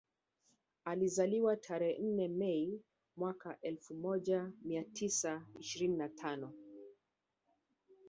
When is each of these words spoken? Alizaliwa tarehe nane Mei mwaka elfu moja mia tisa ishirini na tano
Alizaliwa 0.85 1.57
tarehe 1.57 2.01
nane 2.03 2.27
Mei 2.27 2.81
mwaka 3.17 3.57
elfu 3.61 3.95
moja 3.95 4.51
mia 4.61 4.83
tisa 4.83 5.45
ishirini 5.59 5.97
na 5.97 6.09
tano 6.09 6.53